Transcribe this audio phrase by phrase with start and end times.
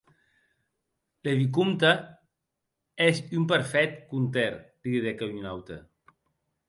[1.23, 1.85] Le vicomte
[2.97, 5.79] est un parfait conteur, li didec a un aute.